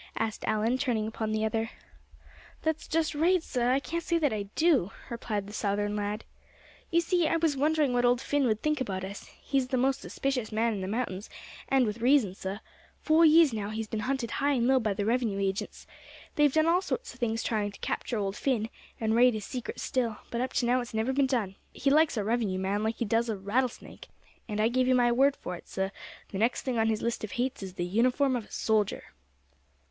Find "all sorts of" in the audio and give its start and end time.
16.65-17.19